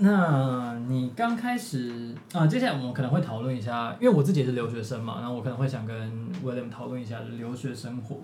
[0.00, 8.18] 那你刚开始啊，接下来我们可能会讨论一下，因为我自己也是留学生嘛，然后我可能会想跟 William 讨论一下留学生活。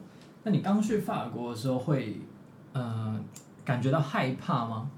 [0.44, 2.20] 那你刚去法国的时候会，
[2.72, 3.18] 呃，
[3.64, 4.88] 感觉到害怕吗？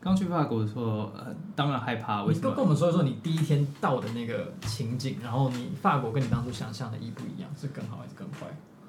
[0.00, 2.22] 刚去法国的时候，呃，当然害怕。
[2.22, 2.50] 为什么？
[2.50, 7.50] 你跟我们说一说你第一天到的那个情景，然后你法国跟你当初想象的一不一样？
[7.58, 8.46] 是更好还是更坏？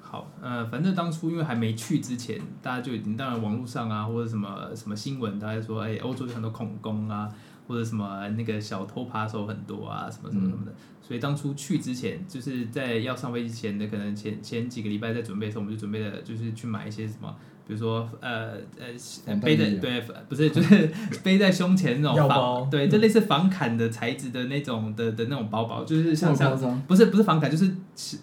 [0.08, 7.28] 好，呃，反正当初因为还没去之前，大家就已经当然网络上啊，或者什么什么新闻，大家说，哎，欧洲有很多恐攻啊，
[7.66, 10.72] 或者什么那个小偷扒手很多啊，什么什么什么的。
[11.06, 17.32] 所以当初去之前，就是在要上飞机前的可能前前几个礼拜在准备的时候，我们就准备了，就是去买一些什么。
[17.68, 20.88] 比如说，呃呃，背在对，不是就是
[21.24, 26.56] 背在胸前那种防，对，就类似防砍的材质的那种的的那种包包，就是像像
[26.86, 27.68] 不是不是防砍，就是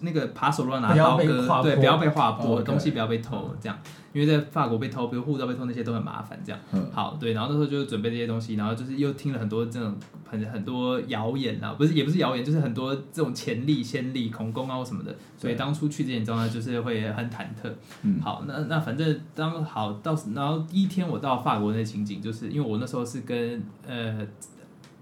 [0.00, 3.78] 那个扒手乱拿刀割，对，不要被划破，东西不要被偷，这样。
[4.14, 6.60] 因为在法国被偷，比如护照被偷那些都很麻烦，这样。
[6.72, 17.72] 嗯、好，对，然后那时候就准备这些东西，然后就是又听了很多这种很很多谣言啊，不是也不是谣言，就是很多这种前例、先例、恐攻啊或什么的，所以当初去之前状态就是会很忐忑。
[18.02, 24.26] 嗯、好，那那反正当好到然后第一天我到法国那情景，就是因为我那时候是跟呃，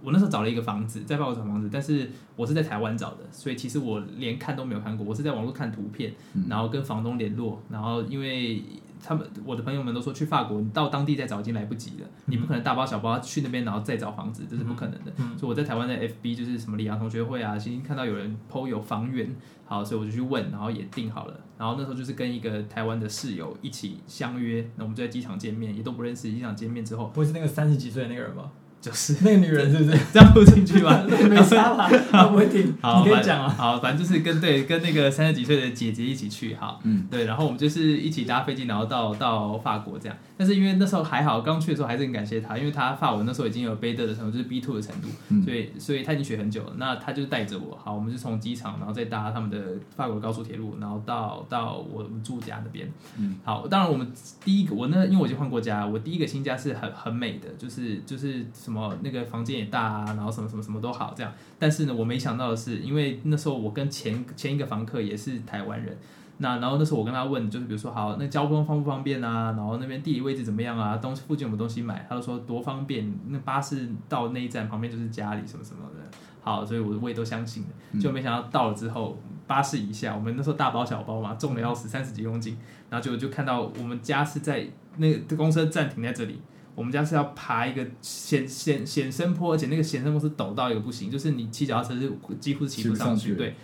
[0.03, 6.13] 我那时候找了一个房子，在法国找房子，但是我是在台湾找的，所以其实我连看都没有看过，我是在网络看图片，
[6.49, 8.63] 然后跟房东联络，然后因为。
[9.05, 12.07] 他们我的朋友们都说去法国，你到当地再找已经来不及了。
[12.27, 15.13] 你不可能大包小包去那边，然后再找房子，这是不可能的。
[15.19, 21.41] 嗯、所以我在台湾的 FB 就是什么里昂同学会啊，今天看到有人 PO 有房源，好，所以我就去问，然后也订好了。
[21.59, 26.31] 然后那时候就是跟一个台湾的室友一起相约，那我们就在机场见面，也都不认识。
[26.31, 28.51] 机场见面之后，不会是那个三十几岁的那个人吧？
[28.83, 31.05] 就是那个女人，是不是 这样录进去吗？
[31.31, 32.77] 没差吧， 他不会听。
[32.83, 33.49] 好，你可以讲啊。
[33.49, 40.19] 好，反正就是跟对跟那个三十几岁的姐姐一起去，好，嗯，对，然后我们就是一起搭飞机，然后到到法国这样。
[40.37, 45.09] 但是因为那时候还好，刚去的时候还是很感谢她，因为她法文那时候已经有 B 二的程度，就是 B two 的程度，
[45.45, 46.73] 所以所以她已经学很久了。
[46.77, 49.59] 那她就带着我，好，我们就从机场，然后再搭他们的
[49.95, 52.91] 法国高速铁路，然后到到我们住家那边。
[53.17, 54.11] 嗯，好，当然我们
[54.45, 61.31] 第一个我那因为我已经换过家，我第一个新家是很很美的，就是就是什么那个房间也大啊，然后什么什么什么都好这样。
[61.59, 65.97] 但是呢，我没想到的是，因为那时候我跟前前一个房客也是台湾人。
[66.39, 69.53] 那然后那时候我跟他问，就是比如说好，那交通方不方便啊？
[69.53, 70.97] 然后那边地理位置怎么样啊？
[70.97, 72.05] 东西附近有没有东西买？
[72.09, 76.01] 他就说多方便，那巴士到那一站旁边就是家里什么什么的。
[76.41, 79.17] 好，所以我我也都相信了，就没想到到了之后，
[79.47, 82.59] 巴士一下，我们那时候大包小包嘛，重的要死，三十几公斤，
[82.91, 84.67] 然后就就看到我们家是在
[84.97, 86.41] 那个公车站停在这里。
[86.75, 92.11] 我们家是要爬一个险险险深坡，而且那个险深坡是陡到一个不行，就是你骑脚踏车是
[92.41, 93.55] 几乎是骑不上去，对，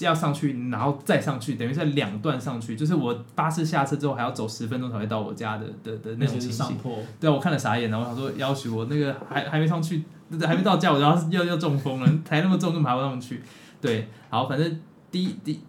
[0.00, 6.76] 要上去然后再上去，等于是两段上去，就是我巴士下车之后还要走十分钟才会到我家的的的那种情形。
[7.18, 10.04] 对啊，我看了傻眼了，然后我想说要求我那个还还没上去，
[10.46, 13.42] 还没到家，我然后要要中风了， 抬那么重，根本爬不上去。
[13.80, 14.80] 对，好，反正。
[15.12, 15.60] 第一，第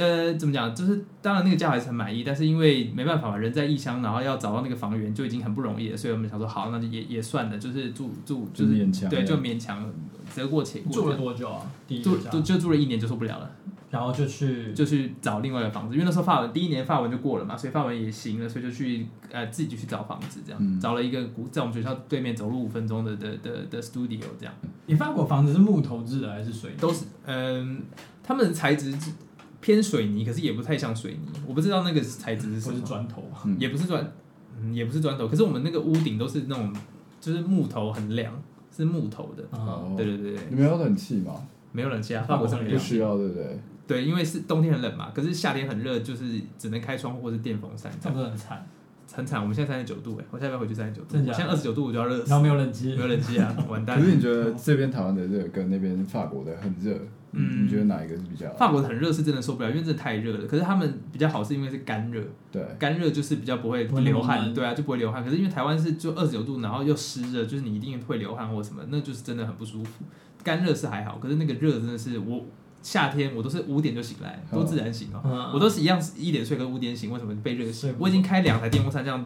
[0.00, 0.72] 呃，怎么讲？
[0.74, 9.92] 就是当然那个价还是很满意，但是因为没办法嘛，人在异乡，然后要找到那个房源就已经很不容易了，所以我们想说，好，那就也也算了，就是住住就是勉强对，就勉强
[10.36, 10.92] 得过且过。
[10.92, 11.68] 住了多久啊？
[12.02, 13.50] 住就就住了一年就受不了了，
[13.90, 24.54] 然后就去就去找另外一个房子，因为那时候发文第一年发文就过了嘛，所以发文也行了，所以就去呃自己去找房子，这样、嗯、找了一个在我们学校对面走路五分钟的的的的 studio 这样。
[24.86, 26.76] 你发过房子是木头制的还是水泥？
[26.78, 27.66] 都是嗯。
[27.66, 27.82] 呃
[28.22, 28.94] 他们的材质
[29.60, 31.40] 偏水泥，可是也不太像水泥。
[31.46, 33.24] 我不知道那个材质是什么，是砖头，
[33.58, 34.12] 也不是砖，
[34.60, 35.28] 嗯，也不是砖头。
[35.28, 36.74] 可是我们那个屋顶都是那种，
[37.20, 38.32] 就是木头很凉，
[38.74, 39.44] 是木头的。
[39.50, 40.44] 哦，对对对对。
[40.50, 41.46] 你们有冷气吗？
[41.72, 43.58] 没有冷气啊，法国这边不需要，对不对？
[43.86, 47.90] 对，因为是冬天很冷嘛，可是夏天很热，就是只能开窗户或是电风扇。
[48.00, 48.66] 这样很惨，
[49.12, 49.40] 很惨。
[49.40, 52.30] 我们现在三十九度哎，我现在要回去三十九度，现在二十九度我就要热死。
[52.30, 53.98] 然后没有冷气，没有冷气啊，完蛋。
[53.98, 56.98] 可是你觉得这边台湾的热跟那边法国的很热？
[57.32, 58.54] 嗯，你觉得哪一个是比较好？
[58.56, 60.46] 法国很热是真的受不了，因为真的太热了。
[60.46, 65.24] 可是他们比较好是因为是干热，对，干热就是比较不会流汗，对啊，就不会流汗。
[65.24, 70.04] 可是因为台湾是就二十九度，然后又湿热，就是你一定会流汗或什么，那就是真的很不舒服。
[70.44, 72.44] 干热是还好，可是那个热真的是我
[72.82, 77.94] 夏天我都是五点就醒来，都自然醒哦，嗯、我都是一样一点睡跟五点醒，为什么被热醒？
[77.98, 79.24] 我已经开两台电风扇这样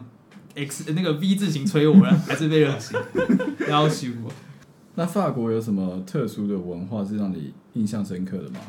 [0.55, 2.97] X 那个 V 字形吹我了，还是被热醒，
[3.67, 4.31] 要死我。
[4.97, 8.59] 那法国有什么特殊的文化是让你印象深刻的吗？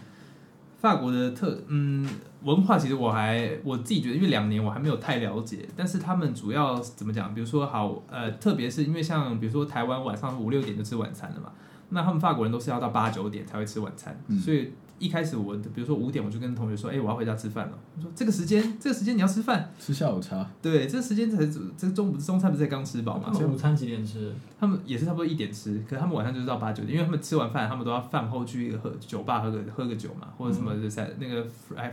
[0.79, 2.07] 法国的特嗯
[2.43, 5.67] 文化，其实我还我自己觉得，因为两年我还没有太了解。
[5.75, 7.35] 但是他们主要怎么讲？
[7.35, 11.51] 比如说好呃，特别是因为像比如说台湾晚上五六点就吃晚餐了嘛，
[11.89, 17.79] 那他们法国人都是要到八九点才会吃晚餐，嗯、所以一开始我比如说五点我就跟同学说，哎、欸，我要回家吃饭了。
[17.97, 19.73] 我说这个时间，这个时间你要吃饭？
[19.79, 20.49] 吃下午茶？
[20.61, 21.39] 对，这个时间才
[21.77, 23.33] 这中午中餐不是才刚吃饱嘛？
[23.33, 24.33] 所以午餐几点吃？
[24.59, 31.47] 他们也是差不多一点吃，可是他们晚上就是到八九点，因为他们吃完饭，他们都要饭后去喝酒吧喝个喝个酒嘛，或者什么就在那个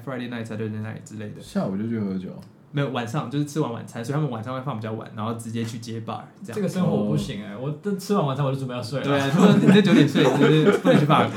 [0.04, 1.42] Friday night、Saturday night 之类的。
[1.42, 2.30] 下午就去喝酒。
[2.72, 6.56] 没有晚上就是吃完晚餐，所以他们晚上会放比较晚，然后直接去接 bar 这样。
[6.56, 9.06] 这个生活不行哎、欸，我都吃完晚餐我就准备要睡了。
[9.06, 11.32] 对啊，他说你这九点睡，就是不能去法国。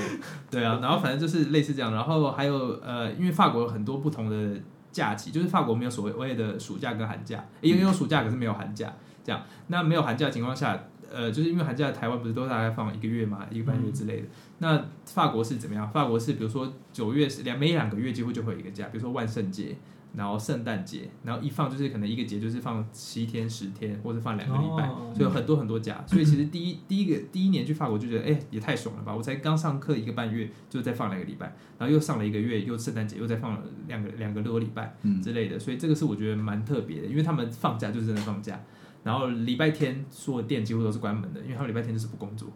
[0.51, 4.61] 对啊，然后反正就是类似这样，然后还有呃，因为法国有很多不同的
[4.91, 8.93] 假期，就是法国没有所谓的暑假跟寒假，也有暑假可是没有寒假
[9.23, 9.41] 这样。
[9.69, 10.77] 那没有寒假的情况下，
[11.09, 14.23] 呃，就是因为寒假台湾不是都大概放一个月嘛，一个半月之类的。
[14.23, 14.29] 嗯、
[14.59, 15.89] 那法国是怎么样？
[15.91, 19.77] 法国是比如说九月两每两个月几乎就会有一个假，比如说万圣节。
[20.15, 26.03] 然后圣诞节，然后一放就是可能一个节就是放七天十天，或者放两个礼拜，所以有 很多很多假。
[26.07, 29.15] 所以其实第一第一个第一年去法国就觉得，哎，也太爽了吧！
[29.15, 35.59] 我才刚上课一个半月，就再放两个礼拜，然后又上了一个月，又圣诞节又再放了两个两个多礼拜之类的。
[35.59, 38.61] 所以这个是我觉得蛮特别的，因为他们放假就是真的放假，
[39.05, 42.51] 然后礼拜天所有店几乎都是关门的，因为他们礼拜天就是不工作，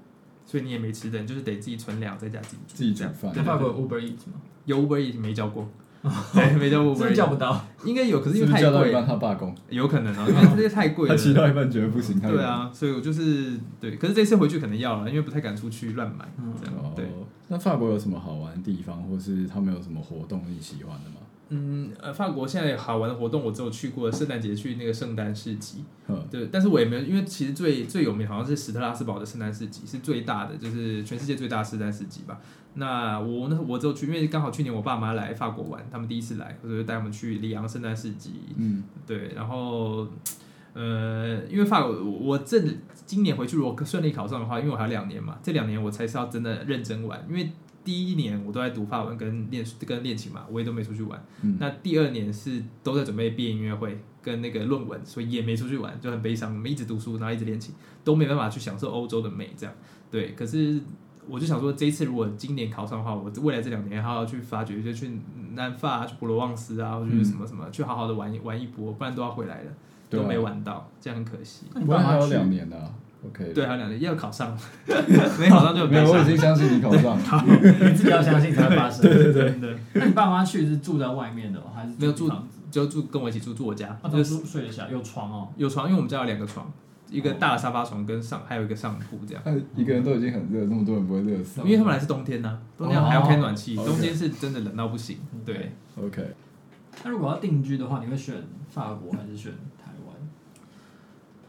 [0.47, 3.33] 所以你也没吃的，你就是得自己存粮在家自己自己煮饭。
[3.33, 4.41] 在法国有 Uber Eats 吗？
[4.65, 5.69] 有 Uber Eats 没叫过。
[6.35, 16.25] 对，没叫 Uber，叫不到，应该有，可是因为太贵，叫到一半他罢工，有可能啊， 因为这些太贵了，他骑到一半觉得不行，对啊，所以我就是对，可是这次回去可能要了，因为不太敢出去乱买，
[16.61, 17.07] 这样对。
[17.49, 21.17] 那法国有什么好玩的地方，或是他们有什么活动你喜欢的吗？
[21.55, 25.85] 嗯，呃，法国现在好玩的活动，我只有去过圣诞节去那个圣诞市集，
[26.31, 32.41] 对，但是我也没有，因为其实最最有名好像是史特拉斯堡的圣诞市集是最大的，就是全世界最大的圣诞市集吧。
[32.75, 40.07] 那我那我就去，因为刚好去年我爸妈来法国玩，他们第一次来，我就带他们去里昂圣诞市集，嗯，对，然后
[40.75, 42.63] 呃，因为法国我这
[43.07, 47.51] 今年回去如果顺利考上的话，因为我还有两年嘛，这两年我才是要真的认真玩，因为。
[47.85, 51.21] 第一年我都在读法文跟练跟练琴嘛，我也都没出去玩。
[51.41, 56.55] 嗯、那第二年是都在准备毕业音乐会跟那个论文，所以也没出去玩，就很悲伤。
[56.55, 57.75] 我们一直读书，然后一直练琴，
[58.05, 59.51] 都没办法去享受欧洲的美。
[59.57, 59.75] 这样
[60.13, 60.81] 对，可是
[61.29, 65.21] 我就想说，这一次如果今年考上的话，我未来这两年还要去发掘，就去
[65.55, 69.71] 南法、去普罗旺斯啊，或者是什么什么，嗯、去好好的玩一玩一波，不然都要回来了，
[70.11, 71.67] 都没玩到，这样很可惜。
[71.87, 72.91] 不然还有两年呢、啊。
[73.25, 74.59] OK，对，还有两年要考上，
[75.39, 76.11] 没考上就没有。
[76.11, 77.17] 我已经相信你考上，
[77.47, 79.03] 你自己要相信才会发生。
[79.03, 79.77] 对对对对。
[79.93, 82.29] 那你爸妈去是住在外面的，还是没有住？
[82.69, 86.67] 就住跟我一起住，住我家，就是睡得下，有床哦，有床，因为我们家有两个床，
[87.13, 89.43] 一个大的沙发床跟上还有一个上铺这样。
[89.77, 91.61] 一个人都已经很热，那么多人不会热死？
[91.61, 95.19] 因为他们来是冬天呢，冬天还要开暖气，冬天是真的冷到不行。
[95.45, 96.35] 对，OK。
[97.05, 98.35] 那如果要定居的话，你会选
[98.69, 100.17] 法国还是选台湾？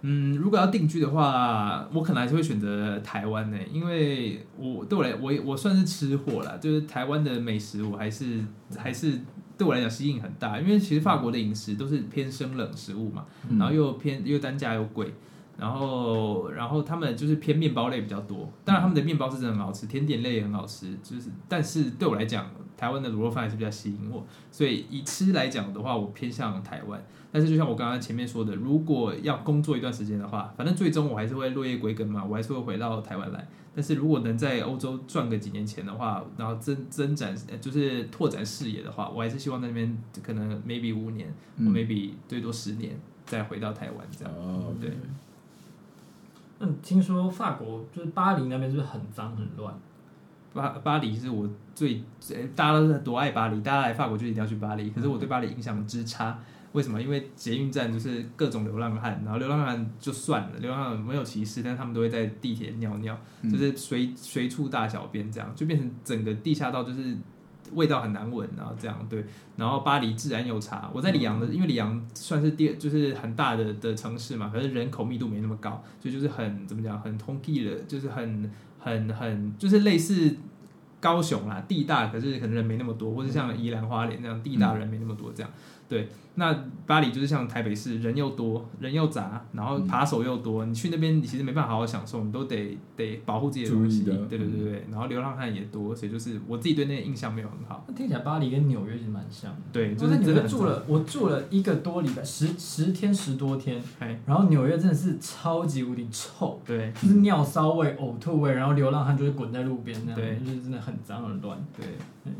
[0.02, 8.44] 嗯，如果要定居的话，我可能还是会选择台湾呢，因为我对我来，我我算是吃货啦，就是台湾的美食，我还是
[8.78, 9.20] 还是
[9.58, 13.26] 对我来讲吸引很大，因为其实法国的饮食都是偏生冷食物嘛，
[13.58, 15.14] 然后又偏又单价又贵，
[15.58, 27.02] 然后然后他们就是偏面包类比较多，当然他们的面包是真的很好吃，甜点类也很好吃，就是但是对我来讲，台湾的卤肉饭还是比较吸引我，所以以吃来讲的话，我偏向台湾。
[27.32, 33.48] 但是就像我刚刚前面说的，如果要工作一段时间的话，反正最终我还是会落叶归根嘛，我还是会回到台湾来。
[33.76, 44.34] 但是如果能在欧洲赚个几年钱的话，然后增增展就是拓展视野的话，我还是希望在那边可能 maybe 五年，嗯，maybe 最多十年再回到台湾这样。
[44.36, 44.92] 哦，对。
[46.60, 49.74] 嗯，听说法国就是巴黎那边是不是很脏很乱？
[50.54, 52.04] 巴巴黎是我最
[52.56, 54.90] 大家都是多爱巴黎，大家来法国就一定要去巴黎。
[54.92, 56.40] 可是我对巴黎印象之差。
[56.74, 57.00] 为什么？
[57.00, 67.16] 因为捷运站就是各种流浪汉，然后流浪汉就算了，流浪汉没有歧视，但他们都会在地铁尿尿，就是随随处大小便，这样就变成整个地下道就是
[67.76, 69.26] 味道很难闻，然后这样对。
[69.56, 80.36] 然后巴黎自然有茶，我在里昂的，因为里昂算是第就是很大的的城市嘛，可是人口密度没那么高，所以就是很怎么讲，很通气的，就是很很很就是类似
[81.04, 85.52] 高雄啦，地大可是可能人没那么多，或者像宜兰花莲那样地大人没那么多这样。
[85.90, 90.66] 对，那巴黎就是像台北市，人又多，人又杂，然后扒手又多。
[90.66, 94.04] 你去那边，你其实没办法好好享受，你都得得保护自己的东西。
[94.04, 97.84] 对对对对，然后流浪汉也多，所以就是我自己对那个印象没有很好。
[97.88, 99.62] 那听起来巴黎跟纽约其实蛮像的。
[99.72, 103.84] 对，就是真的住了，我住了一个多礼拜，十十天十多天。
[104.26, 111.58] 然后纽约真的是超级无敌臭，对，就是尿骚味、呕吐味，然后流浪汉就会滚在路边那样，对，就是真的很脏很乱。
[111.76, 111.86] 对，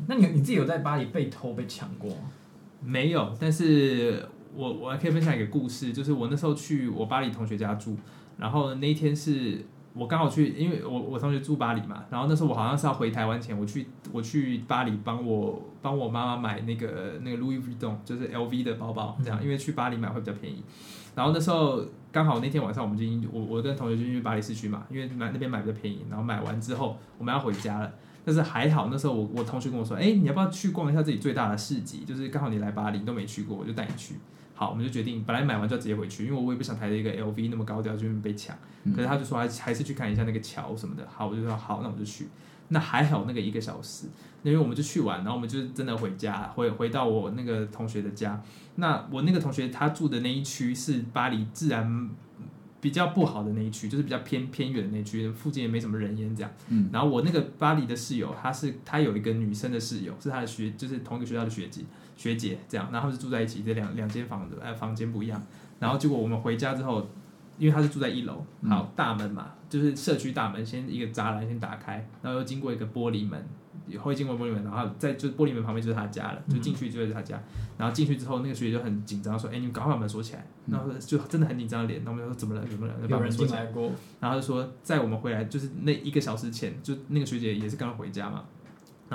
[0.08, 2.32] 那你你自己有在巴黎被偷被抢过吗？
[2.82, 7.96] 没有，但是我我还可以分享一个故事，就是我那时候去我巴黎同学家住，
[8.38, 20.64] 然后那一天是我刚好去，因为我我同学住巴黎嘛，然后那时候我好像是要回台湾前，我去我去巴黎帮我帮我妈妈买那个那个 Louis Vuitton，就是 LV 的包包，这样，因为去巴黎买会比较便宜。
[21.16, 26.04] 然后那时候刚好那天晚上我们就我我跟同学就去巴黎市区嘛，因为买那边买比较便宜。
[26.10, 27.94] 然后买完之后我们要回家了，
[28.26, 32.04] 但是还好那时候我我同学跟我说，哎，你要不要去逛一下自己最大的市集？
[32.06, 34.16] 就是刚好你来巴黎都没去过，我就带你去。
[34.56, 38.56] 好，我们就决定，本来买完就要直接回去，因为我也不想抬着一个 LV 那么高调就被抢。
[38.96, 41.08] 可是他就说还还是去看一下那个桥什么的。
[41.10, 42.28] 好，我就说好，那我就去。
[42.70, 44.08] 那还好那个一个小时，
[44.42, 48.42] 因为我们就去玩，然后我们就真的回家，回回到我那个同学的家。
[48.76, 52.10] 那我那个同学他住的那一区是巴黎治安
[52.84, 56.52] 比较不好的那一区，就是比较偏偏远的那一区，附近也没什么人烟这样。
[56.68, 56.90] 嗯。
[56.92, 61.82] 然后我那个巴黎的室友，她是她有一个女生的室友，是她的学，就是同一个学校的学姐。
[62.16, 65.42] 学姐这样，然后是住在一起，这两两间房子，哎，房间不一样。
[65.80, 67.10] 然后结果我们回家之后，
[67.58, 73.44] 因为她是住在一楼，好，大门嘛，就是社区大门，先一个栅栏先打开，然后又经过一个玻璃门，也
[74.00, 77.42] 会经过玻璃门，然后在就玻璃门旁边就是他家了，就进去就是他家。
[77.78, 82.66] 然后进去之后，那个学姐就很紧张，说：“哎，你们赶快把门锁起来。”然后就真的很紧张的脸，然后我们就说：“怎么了？
[82.68, 83.92] 怎么了？”有人进来过。
[84.20, 88.44] 然后就说：“在我们回来就是那一个小时前，就那个学姐也是刚刚回家嘛。”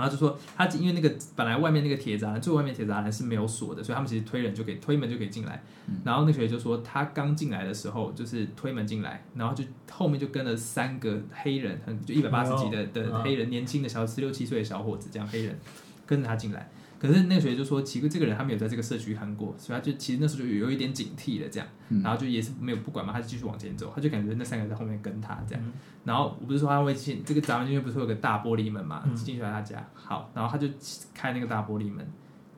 [0.01, 5.63] 然后就说他因为那个本来外面那个铁栅栏最外面铁栅栏是没有锁的，所以他们其实推人就可以推门就可以进来。
[6.05, 15.59] 然后那个学姐就说他刚进来的时候就是推门进来，然后就后面就跟了三个黑人，很就一百八十几的的黑人，年轻的小十六七岁的小伙子这样黑人
[16.07, 16.71] 跟着他进来。
[16.99, 21.69] 可是那个学姐就说，奇怪，这个人他没有在这个社区看过，所以他就其实那时候就有有一点警惕了，这样，
[22.03, 25.65] 然后就也是没有不管嘛，他就继续往前走，他就感觉那三个人在后面跟他这样，
[26.05, 30.67] 然后我不是说他会进这个闸门进去，不是有个大玻璃门嘛，进去他家，好，然后他就
[31.15, 32.05] 开那个大玻璃门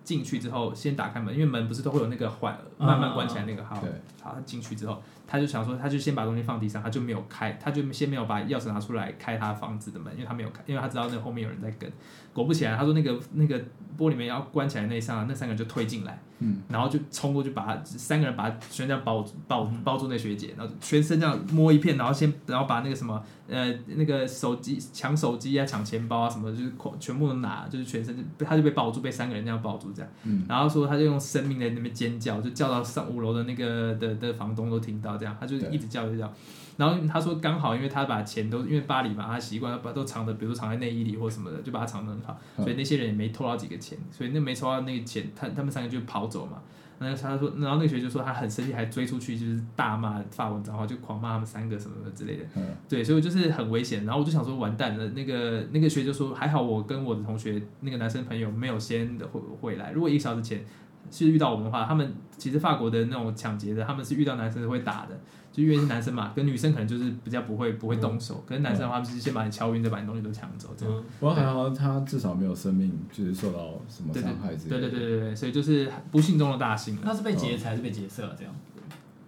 [0.03, 3.77] 进去之后，先打开门，因为门不是都会有那个缓慢慢关起来那个，好，
[4.23, 5.03] 好，他进去之后。
[5.31, 11.89] 他就想说，他就先把东西放地上，他就没有开，他就先没有把钥匙拿出来开他房子的门，因为他没有开，因为他知道那后面有人在跟。
[12.33, 13.59] 果不其然，他说那个那个
[13.99, 35.20] 玻璃门要关起来那一刹那，那三个人就推进来，嗯，然后就冲过去把他三个人把他全这样包包包住那学姐，然后全身这样摸一片，然后先然后把那个什么呃那个手机抢手机啊抢钱包啊什么就是全部都拿，就是全身就他就被抱住，被三个人这样抱住这样，嗯，然后说他就用生命在那边尖叫，就叫到上五楼的那个的的房东都听到。
[35.21, 36.33] 这样，他就一直叫，一直叫。
[36.77, 42.41] 然后他说刚好，因为他把钱都因为巴黎嘛，他习惯把都藏的，比如说藏在内衣里或什么的，就把它藏得很好。
[42.57, 46.63] 所以那些人也没偷到几个钱，所以那没偷到那个钱，他他们三个就跑走嘛。
[46.99, 52.45] 然后他说，然后那个学姐就说他很生气，还追出去就是大骂法文脏话，就狂骂他们三个什么什么之类的。
[52.89, 54.07] 对，所以就是很危险。
[54.07, 60.65] 然后我就想说完蛋了，那个那个学姐就说还好我跟我的同学那个男生朋友没有先回回来，如果一个小时前。
[61.11, 65.21] 其实遇到我们的话，他们其实法国的那种抢劫的，他们是遇到男生是会打的，
[65.53, 71.05] 就因为是男生嘛，跟女生可能就是比较不会不会动手，可是男生的话，就是先把你敲晕，再把你东西都抢走这样。
[71.19, 74.81] 不过还好，他至少没有生命就是受到什么伤害之类的。
[74.81, 76.97] 对对对对对，所以就是不幸中的大幸。
[77.03, 78.55] 那是被劫财还是被劫色这样？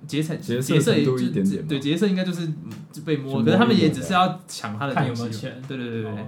[0.06, 2.52] 劫财劫色也就对劫色应该就是
[3.04, 5.48] 被摸，可是他们也只是要抢他的东西。
[5.68, 6.26] 对对对对。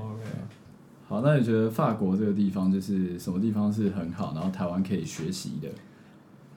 [1.15, 5.69] 好，那你觉得法国这个地方就是什么地方是很好，然后台湾可以学习的？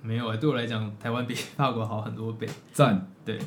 [0.01, 2.49] 没有哎，对我来讲，台湾比 法国好很多倍。
[2.73, 3.37] 赞，对。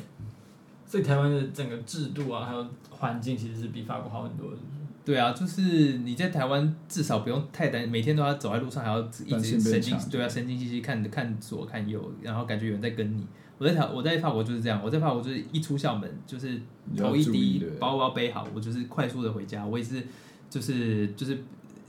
[0.85, 4.57] 所以台湾的整个制度啊，还有环境，其实是比法国好很多的。
[5.03, 13.27] 对啊，就是你在台湾至少不用太担，每天都要走在路上，还要一直神经对啊，神经兮兮看看左看右，然后感觉有人在跟你。
[13.57, 16.57] 我在台我在法国就是这样，我在法国就是一出校门就是
[16.95, 20.01] 头一低，包包背好，我就是快速的回家，我也是。
[20.51, 21.41] 就是就是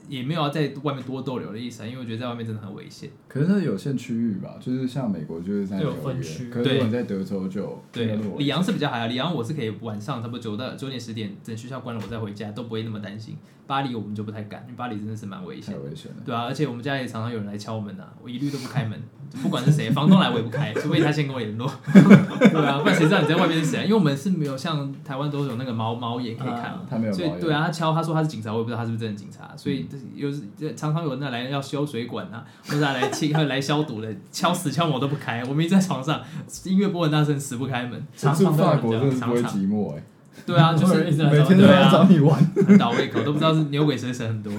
[0.09, 3.11] 也没有要在外面多逗留的意思啊，因为我觉得在外面真的很危险。
[3.29, 8.17] 可是它有限区域吧，就是像美国就是在纽约，有分区，可是如果你在德州就对。
[8.39, 13.37] 里昂是比较还好，里昂我是可以晚上差不多九到九点十点，等学校关了我再回家都不会那么担心。
[13.65, 16.19] 巴黎我们就不太敢，因为巴黎真的是蛮危险，太危险了。
[16.27, 19.01] 对啊，而且我们家也常常有人来敲门啊，我一律都不开门，
[19.41, 21.67] 不管是谁， 房东来我也不开，除非他先跟我联络。
[21.95, 23.85] 对啊，不然谁知道你在外面是谁啊？
[23.85, 27.13] 因为我们是没有像台湾都有那个猫猫眼可以看，他没有。
[27.13, 30.29] 所以对啊，他敲他说他是警察，我也不知道他是不是真的警察，所以有
[30.77, 36.21] 常常有人来要修水管啊， 或者来清来消毒的，敲死敲门我都不开，我明明在床上，
[36.65, 38.07] 音乐播很大声，死不开门。
[38.17, 40.03] 常常法国真的不会寂寞哎。
[40.47, 41.11] 对啊，就是每
[41.45, 44.53] 天都要找你玩，很倒胃口，都不知道是牛鬼蛇神很多，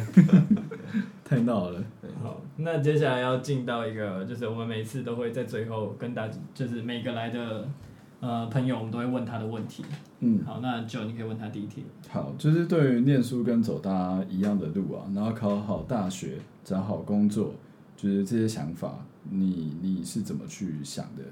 [1.26, 1.84] 太闹了。
[2.22, 7.68] 好，那接下来要进到一个，就是我们每次都会在最后跟大家，就是每个来的
[8.24, 9.84] 呃朋友，我们都会问他的问题。
[10.22, 11.84] 嗯，好，那就你可以问他第一题。
[12.08, 17.54] 好，就是对于念书跟走大家一样的路啊，然后考好大学，找好工作，
[17.98, 21.24] 就是这些想法，你你是怎么去想的？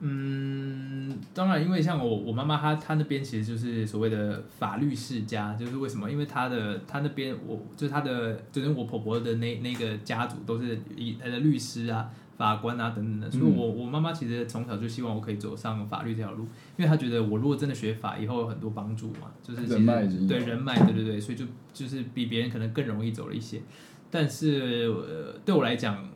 [0.00, 6.10] 嗯，当然，因为像我我妈妈她她那边其实就是所谓的法律世家，就是为什么？
[6.10, 16.44] 因为她的她那边我就是她的就是我婆婆的那那个家族都是一呃律师啊、法官啊等等的，所以我我妈妈其实从小就希望我可以走上法律这条路，
[16.76, 23.62] 因为她觉得我如果真的学法，以后有很多帮助嘛，就是人脉对人脉，对对对，所以就就是比别人可能更容易走了一些。
[24.10, 26.08] 但是呃，对我来讲。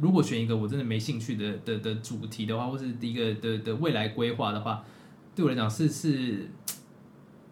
[0.00, 4.82] 如果选一个我真的没兴趣的的的主题的话，或是第一个的的未来规划的话，
[5.34, 6.48] 对我来讲是是，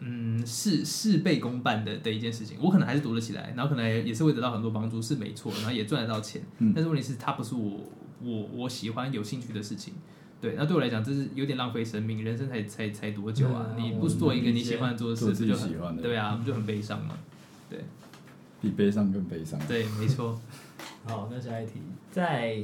[0.00, 2.56] 嗯，事事倍功半的的一件事情。
[2.60, 6.42] 我可能还是读得起来，然后可能也也是会得到很多帮助，是没错，然后也赚得到钱。
[6.58, 7.80] 嗯、但是问题是，它不是我
[8.22, 9.94] 我我喜欢有兴趣的事情。
[10.40, 12.22] 对，那对我来讲，这是有点浪费生命。
[12.22, 13.74] 人生才才才多久啊？
[13.76, 16.36] 嗯、你不做一个你喜欢做的事，不就很对啊？
[16.36, 17.18] 不就很悲伤吗？
[17.68, 17.80] 对，
[18.60, 19.58] 比悲伤更悲伤。
[19.66, 20.40] 对，没错。
[21.04, 22.62] 好，那下一题，在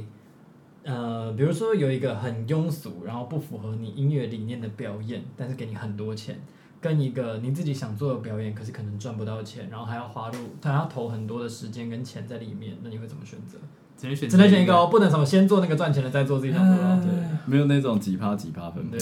[0.83, 6.39] 呃，比如说有一个很庸俗，然后不符合你音乐理念的表演，但是给你很多钱，
[6.85, 13.57] 跟一个你自己想做的表演，可是可能赚不到钱，然后还要花入，还要投很多的时间跟钱在里面，那你会怎么选择？
[13.97, 16.87] 只能选，只能选一个哦，不能什么先做那个赚钱的，再做自己想做的。
[16.87, 17.11] 呃、对，
[17.47, 18.87] 没有那种几趴几趴分。
[18.91, 18.99] 对。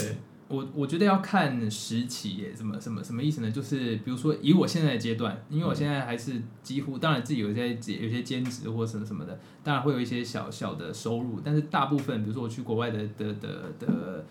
[0.49, 3.49] 我我觉得要看时期耶，什么什么什么意思呢？
[3.49, 13.49] 就是比如说以我现在的阶段，因为我现在还是几乎，当然自己有一些有些兼职或什么什么的，当然会有一些小小的收入，但是大部分，比如说我去国外的的的
[13.79, 14.25] 的的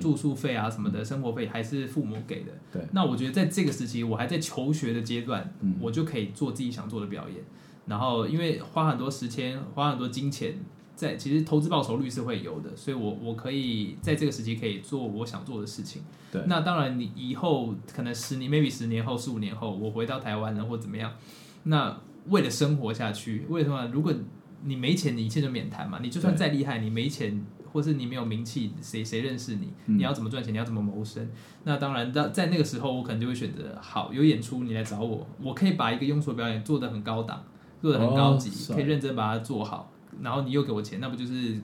[0.00, 2.52] 住宿费啊什么的，生活费还是父母给的。
[2.72, 2.82] 对。
[2.92, 7.42] 那我觉得在这个时期，我还在求学的阶段，我就可以做自己想做的表演，
[7.86, 10.54] 然后因为花很多时间，花很多金钱。
[10.96, 16.02] 在其实投资报酬率是会有的，所以我我可以在这个时期可以做我想做的事情。
[16.30, 21.10] 对，那当然你以后可能十年，maybe 十年后、十五年后，我回到台湾了或怎么样，
[21.62, 23.86] 那为了生活下去，为什么？
[23.86, 24.12] 如果
[24.64, 25.98] 你没钱，你一切就免谈嘛。
[26.02, 29.68] 你就算再厉害，你没钱，或是你没有名气，谁谁认识你？
[29.86, 30.52] 你要怎么赚钱？
[30.52, 31.22] 你要怎么谋生？
[31.24, 31.30] 嗯、
[31.64, 37.42] 那当然，在在那个时候，我可能就会选择好有演出，你来找我，我可以把一个庸俗表演做得很高档，
[37.80, 39.90] 做得很高级，哦、可以认真把它做好。
[40.22, 41.54] 然后你又给我钱，那不就是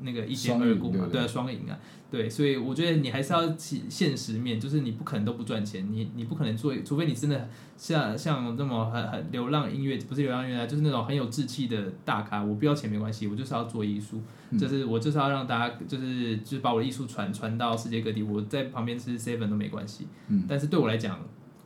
[0.00, 1.08] 那个一兼二顾嘛？
[1.10, 1.78] 对啊，双赢啊！
[2.10, 20.06] 对，所以我觉得你还是要现实面，就是你不可能都不赚钱，你你不可能做，除非你真的像像那么很很流浪音乐，不是流浪音乐啊，就是那种很有志气的大咖，我不要钱没关系，我就是要做艺术，嗯、就是我就是要让大家就是就是把我的艺术传传到世界各地，我在旁边吃 seven 都没关系。
[20.28, 21.18] 嗯，但是对我来讲。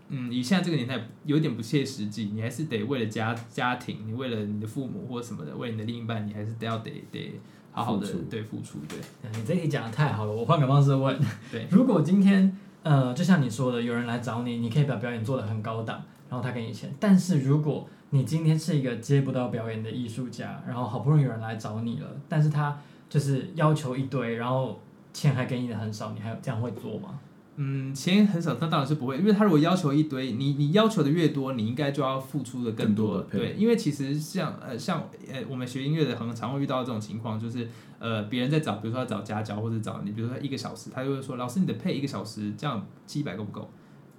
[0.08, 7.38] 嗯，你现在这个年代有点不切实际，你还是得为了家家庭，你为了你的父母或什么的，为你的另一半，你还是得要得得
[7.72, 8.78] 好好的付出对付出。
[8.88, 8.98] 对，
[9.34, 11.18] 你这题讲的太好了，我换个方式问，
[11.52, 24.80] 对， 如果今天呃，就像你说的，有人来找你，你可以把表演做的很高档，然后他给你钱，但是如果你今天是一个接不到表演的艺术家，然后好不容易有人来找你了，但是他就是要求一堆，然后
[25.12, 27.18] 钱还给你的很少，你还有这样会做吗？
[27.60, 33.18] 嗯，钱很少，那当然是不会，因为他如果要求一堆，你你要求的越多，你应该就要付出的更多。
[33.22, 37.68] 更多对，因为其实像呃像呃我们学音乐的很常会遇到这种情况，就是
[37.98, 43.68] 呃别人在找，比如说要找家教或者找你，比如说一个小时，他就会说老师你的配一个小时这样七百够不够？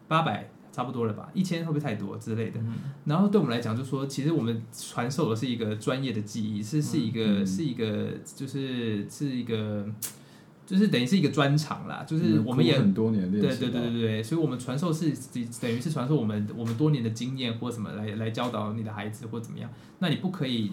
[0.09, 1.29] 八百差不多了吧？
[1.33, 2.59] 一千会不会太多之类的？
[2.59, 2.75] 嗯、
[3.05, 9.87] 然后对我们来讲，就说其实我们传授的是一个专业的技艺，是是一个、嗯、是一个就是是一个。
[10.69, 15.11] 就是等于是一个专长啦，就是我们也很多年练习，对对对对对，所以我们传授是
[15.59, 20.71] 等于是传授我们我们多年的经验或什么来来教导你的孩子或怎么样，那你不可以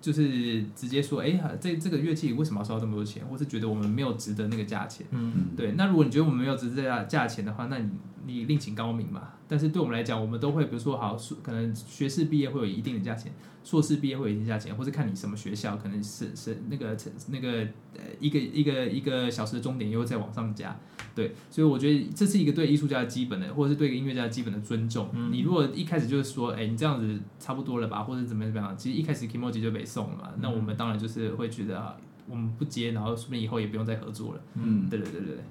[0.00, 7.90] 就是直接说，哎呀，这这个乐器为什么要收这么多钱，或是觉得我们没有值得那个价钱，嗯，对，那如果你觉得我们没有值得价钱的话，那你。
[8.24, 9.30] 你另请高明嘛？
[9.48, 16.96] 但是对我们来讲，我们都会比如说，好，可能学士毕业会有一定的价钱，硕士毕业会有一定价钱，或是看你什么学校，可能是是那个
[17.28, 17.58] 那个
[17.94, 20.74] 呃一个一个一个小时的终点又会再往上加，
[21.14, 25.10] 对，所以我觉得这是一个对艺术家的基本的，或者是对一个音乐家的基本的尊重。
[25.12, 34.40] 嗯、你如果一开始就是说，哎，你这样子差不多了吧，或者怎么样怎么样，其实一开始 kimoji 就被送了嘛，嗯、那我们当然就是会觉得啊，我们不接，然后说不定以后也不用再合作了。
[34.54, 35.44] 嗯，对对对对对。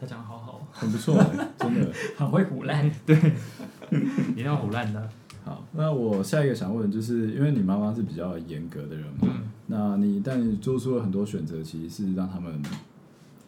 [0.00, 1.92] 他讲的好好，很不错、欸，真的。
[2.16, 3.32] 很会唬烂， 对，
[4.34, 5.08] 你要唬烂的。
[5.44, 12.62] 好，那我下一个想问，就是因为你妈妈是比较严格的人嘛，嗯、那你但你做出了很多选择，其实是让他们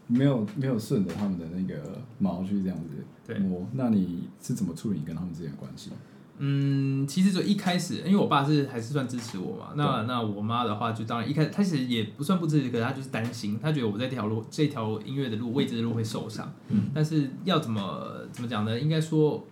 [0.07, 5.91] 没有没有顺着他们的那个毛去这样子摸，对那你是怎么处理你跟他们之间的关系？
[6.39, 16.53] 嗯，其实就一开始，因为我爸是还是算支持我嘛，那那我妈的话就当然一开始，她其实也不算不支持，可是她就是担心，她觉得我在这条路这条音乐的路未知的路会受伤。
[16.69, 18.81] 嗯，但是要怎么怎么讲呢？
[18.81, 19.45] 应该说，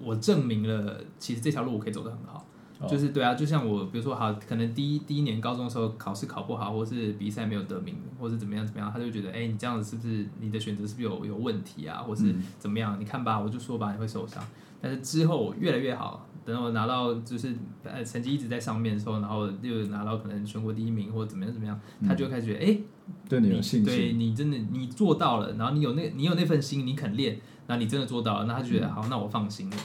[0.00, 2.45] 我证明了其实这条路我可以走得很好。
[2.78, 12.98] 哦、就是对啊，就像我，比如说好，可能第一第一年高中的时候考试考不好，或是比赛没有得名，或是怎么样怎么样，他就觉得，哎，你这样子是不是你的选择是不是有有问题啊，或是怎么样？
[12.98, 14.44] 嗯、你看吧，我就说吧，你会受伤。
[14.80, 22.78] 但是之后越来越好，等我拿到就是呃成绩一直在上面的时候，然后又拿到可能全国第一名或者怎么样怎么样，他就开始觉得，哎，
[23.26, 29.76] 对你有信心，对你真的你做到了，然后你有那你有那份心，你肯练，然后你真的做到了，那他就觉得、嗯、好，那我放心了。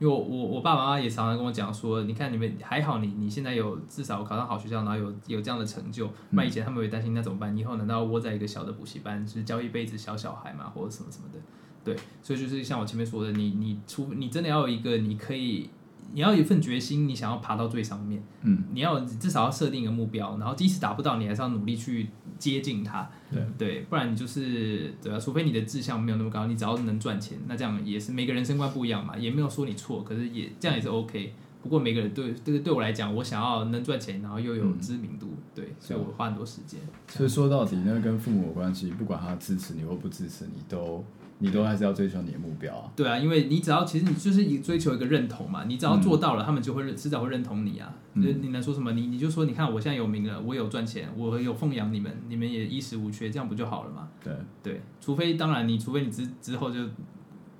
[0.00, 6.10] 因为我我我爸爸妈妈也常常跟我讲说，你看你们还好你，你你现在有至少考上好学校，然后有有这样的成就。
[6.30, 7.56] 那以前他们会担心，那怎么办？
[7.56, 11.38] 以后难道窝在一个小的补习班，就是教一辈子小小孩嘛，或者什么什么的？
[11.84, 15.70] 对，所以就是像我前面说的，你你出你真的要有一个你可以。
[16.12, 31.32] 你要有一份决心，你想要爬到最上面，嗯，你要至少要设定一个目标，然后即使达不到，你还是要努力去接近它，对，对，不然你就是对啊，除非你的志向没有那么高，你只要能赚钱，那这样也是每个人生观不一样嘛，也没有说你错，可是也这样也是 OK。
[31.62, 36.80] 不过每个人对这个对我来讲，我想要能赚钱，然后又有知名度，嗯、对，所以我花很多时间。
[37.06, 41.04] 所以说到底，那个跟父母有关系，不管他支持你或不支持你，都。
[41.40, 42.92] 你都还是要追求你的目标啊？
[42.94, 47.92] 对啊，因为你只要其实你就是以追求一个认同嘛，你只要做到了，嗯、他们就会认迟早会认同你啊。
[48.14, 48.92] 嗯、你能说什么？
[48.92, 54.08] 你你就说，你看我现在有名了，我有赚钱，我有奉养你们，你们也衣食无缺，这样不就好了嘛？
[54.22, 56.80] 对对，除非当然你除非你之之后就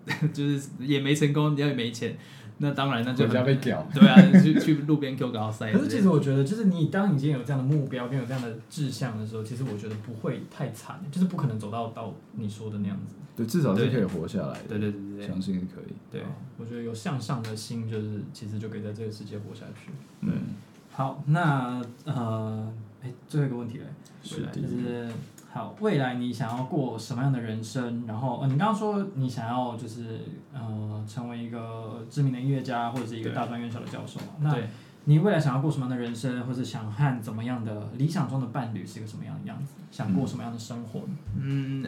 [0.32, 2.16] 就是也没成功，你要也没钱。
[2.62, 3.88] 那当然，那就被屌。
[3.94, 5.72] 对啊，去去路边 Q 高塞。
[5.72, 13.14] 可是其实我觉得，就是你当你今天有这样的目标，跟有这样的志向的时候，其实我觉得不会太惨，就是不可能走到到你说的那样子。
[13.44, 14.68] 对，至少是可以活下来的。
[14.68, 15.94] 对对对对，相信是可以。
[16.10, 16.22] 对，
[16.58, 19.90] 我觉得有向上的心，就是其实就可以在这个世界活下去。
[20.20, 20.32] 嗯。
[20.92, 22.72] 好，那呃，
[23.02, 23.84] 哎，最后一个问题嘞，
[24.22, 25.10] 是就是。
[25.52, 28.04] 好，未来你想要过什么样的人生？
[28.06, 30.20] 然后，呃，你刚刚说你想要就是
[30.54, 34.20] 呃，成为一个知名的音乐家，或者是一个大专院校的教授。
[34.38, 34.54] 那
[35.06, 39.72] 你未来想要过什么样的人生，或者想和怎么样的理想中的伴侣是一个什么样的样子？
[39.90, 41.00] 想过什么样的生活？
[41.36, 41.84] 嗯。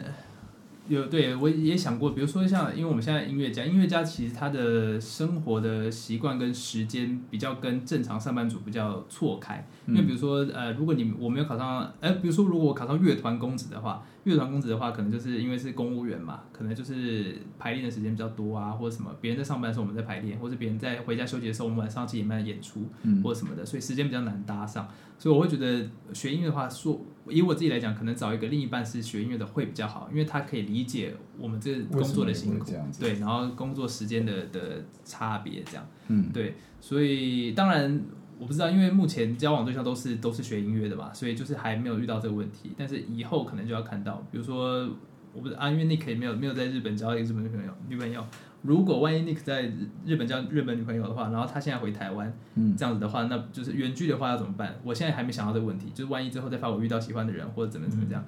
[0.89, 9.65] 有对，我也想过，比如说像，因为我们现在音乐家，音乐家其实他的生活的习惯跟时间比较跟正常上班族比较错开。
[9.87, 23.21] 因为比如说，呃，如果你我没有考上，哎，比如说如果我考上乐团公职的话，乐团公子的话，可能就是因为是公务员嘛，可能就是排练的时间比较多啊，或者什么，别人在上班的时候我们在排练，或者别人在回家休息的时候我们晚上七点半演出，嗯。
[23.21, 24.87] 或者什么的，所以时间比较难搭上。
[25.19, 38.01] 所以我会觉得学音乐的话，说以我自己来讲，可能找一个另一半是学音乐的会比较好，因为他可以理解我们这工作的辛苦，对，然后工作时间的的差别这样，嗯，对，所以当然
[38.39, 44.89] 我不知道，因为目前交往对象都是都是学音乐的嘛，所以就是还没有遇到这个问题，但是以后可能就要看到，比如说
[45.33, 48.25] 我不知道啊，因为 Nick 也没有没有在日本交一个日本女朋友女朋友。
[48.63, 49.69] 如果万一 Nick 在
[50.05, 54.79] 日本交日本女朋友的话，然后他现在回台湾，嗯，这样子的话，那就是远距的话要怎么办？
[54.85, 58.23] 我现在还没想到这个问题，就是万一之后再发我遇到喜欢的人或者怎么怎么这样，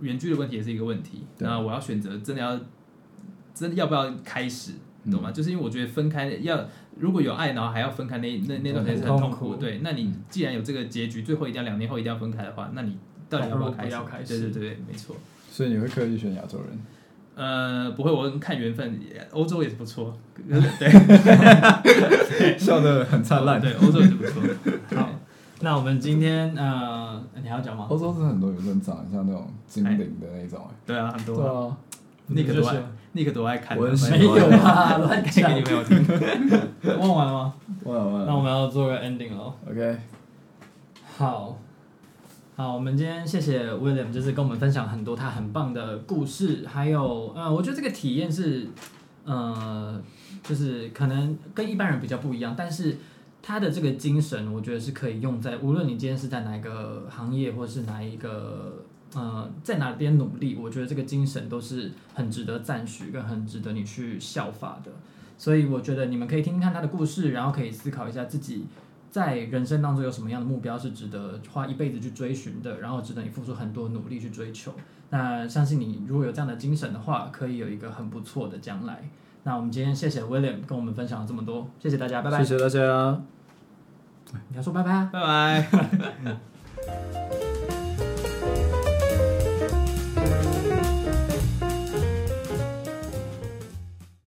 [0.00, 1.26] 远距的问题也是一个问题。
[1.38, 2.60] 那我要选择真的要
[3.52, 4.74] 真的要不要开始，
[5.10, 5.32] 懂吗？
[5.32, 6.64] 就是因为我觉得分开要
[6.98, 9.56] 如果有爱，然后还要分开那那那段时间是很痛苦。
[9.56, 12.96] 对，那你既然有这个结局，最后一定要两年后一定要分开的话，那你
[13.28, 13.70] 到底要不要
[14.04, 14.38] 开始？
[14.38, 15.16] 对对对，没错。
[15.50, 16.78] 所以你会刻意选亚洲人？
[17.34, 20.90] 呃，不会，我看缘分，欧洲也是不错， 对，
[22.58, 24.42] 笑得很灿烂，对，欧洲也是不错。
[24.94, 25.08] 好，
[25.62, 27.86] 那我们今天呃，你还要讲吗？
[27.88, 31.76] 欧洲是很多有人长得像那种精灵的那种，对啊，很多，对啊，
[32.26, 32.62] 尼克多
[33.14, 36.04] 爱，尼克多爱看，我没有啊，乱讲，给你没有听，
[36.82, 37.54] 问完了吗？
[37.84, 39.96] 问完了，那我们要做个 ending 了，OK，
[41.16, 41.58] 好。
[42.54, 48.68] 好，我们今天谢谢 William，就是跟我们分享很多他很棒的故事，还有呃，我觉得这个体验是，
[49.24, 49.98] 呃，
[50.42, 52.98] 就是可能跟一般人比较不一样，但是
[53.40, 64.90] 他的这个精神，我觉得是可以用在无论你今天是在哪一个行业，或是哪一个呃，在哪边努力，我觉得这个精神都是很值得赞许，跟很值得你去效法的。
[65.36, 68.66] 所以我觉得你们可以听听看他的故事，然后可以思考一下自己。
[69.10, 74.72] 在人生当中有什么样的目标是值得花一辈子去追寻的，然后值得你付出很多努力去追求？
[75.10, 79.06] 那相信你如果有这样的精神的话，可以有一个很不错的将来。
[79.42, 82.38] 那我们今天谢谢 William 跟我们分享了这么多，谢谢大家，拜拜。
[82.38, 83.20] 谢谢大家。
[84.48, 86.38] 你要说拜拜啊，拜拜。